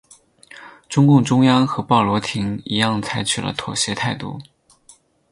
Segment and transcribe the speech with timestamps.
[0.89, 4.39] 中共中央和鲍罗廷一样采取了妥协态度。